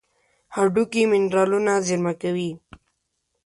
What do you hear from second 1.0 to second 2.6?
منرالونه زیرمه کوي.